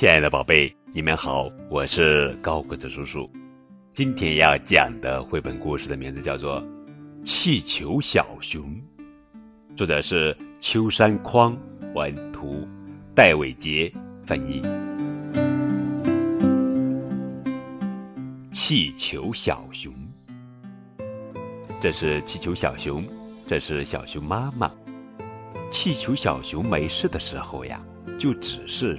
[0.00, 3.30] 亲爱的宝贝你们好我是高个子叔叔。
[3.92, 6.66] 今天要讲的绘本故事的名字叫做
[7.22, 8.80] 气球小熊
[9.76, 11.54] 作者是秋山匡
[11.94, 12.66] 文图
[13.14, 13.92] 戴伟杰
[14.26, 14.62] 翻译。
[18.52, 19.92] 气球小熊。
[21.78, 23.04] 这是气球小熊
[23.46, 24.70] 这是小熊妈妈。
[25.70, 27.78] 气球小熊没事的时候呀
[28.18, 28.98] 就只是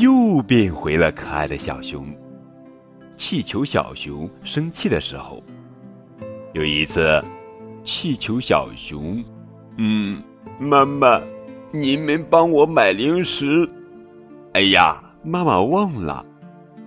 [0.00, 2.06] 又变回了可爱的小熊。
[3.14, 5.42] 气球小熊生气的时候，
[6.54, 7.22] 有一次，
[7.84, 9.22] 气球小熊，
[9.76, 10.22] 嗯，
[10.58, 11.20] 妈妈，
[11.70, 13.68] 您没帮我买零食。
[14.54, 16.24] 哎呀，妈妈忘了。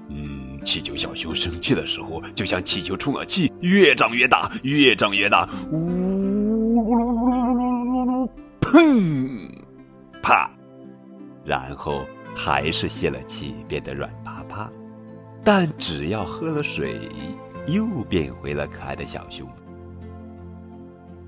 [0.09, 9.47] 嗯，气球小熊生气的时候，就像气球充了气，越长越大，越长越大，呜噜噜噜噜噜噜，砰，
[10.23, 10.49] 啪，
[11.43, 12.03] 然后
[12.35, 14.69] 还是泄了气，变得软趴趴。
[15.43, 16.99] 但只要喝了水，
[17.67, 19.47] 又变回了可爱的小熊。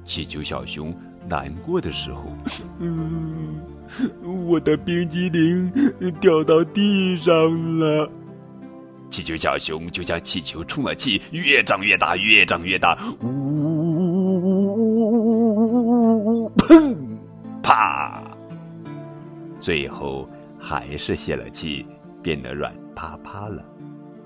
[0.03, 0.94] 气球小熊
[1.28, 2.23] 难过的时候，
[2.80, 3.59] 嗯，
[4.47, 5.72] 我的冰激凌
[6.19, 7.33] 掉到地上
[7.80, 8.09] 了。
[9.09, 16.95] 气球小熊就像气球充了气，越长越大，越长越大，呜呜呜呜呜呜呜呜，砰，
[17.63, 18.22] 啪，
[19.61, 20.28] 最后
[20.67, 21.87] 还是泄了气，
[22.21, 23.63] 变得软趴趴了。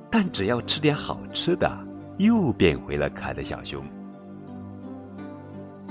[0.10, 1.72] 但只要吃点好吃的，
[2.18, 3.84] 又变回了可爱的小熊。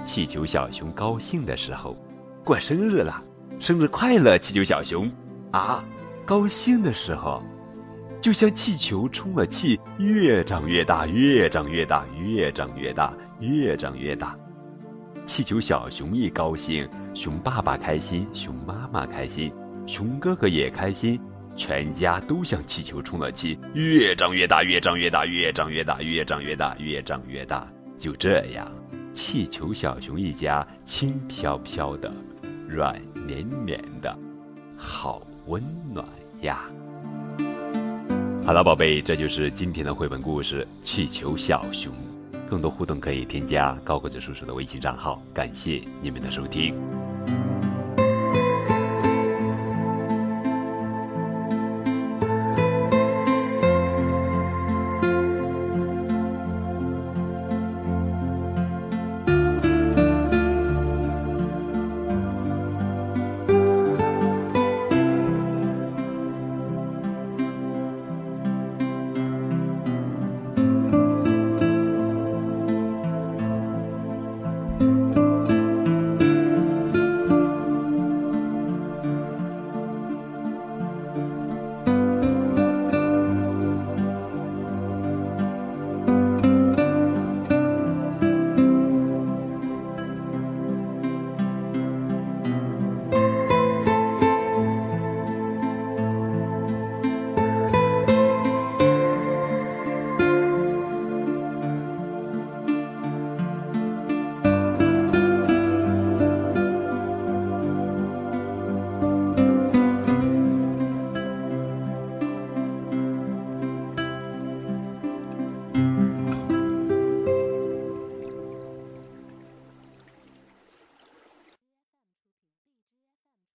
[0.04, 1.96] 气球小熊高兴的时候，
[2.44, 3.22] 过生日了，
[3.60, 5.08] 生日快乐，气球小熊！
[5.52, 5.84] 啊，
[6.26, 7.40] 高兴的时候，
[8.20, 14.36] 就像气球充了气，越长越大，越长越大，越长越大，越长越大。
[15.26, 19.52] 气球小熊一高兴，熊爸爸开心，熊妈妈开心，
[19.90, 21.20] 熊哥哥也开心。
[21.56, 27.68] 全家都像气球充了气，越长越大，越长越大，越长越大，越长越大，越长越大。
[27.98, 28.72] 就这样，
[29.12, 32.10] 气球小熊一家轻飘飘的，
[32.68, 34.16] 软绵绵的，
[34.76, 35.60] 好温
[35.92, 36.06] 暖
[36.42, 36.60] 呀！
[38.46, 41.92] 好了，宝贝，这就是今天的绘本故事《气球小熊》。
[42.46, 45.20] 更多互动可以添加高个子叔叔的微信账号。
[45.34, 46.74] 感谢你们的收听。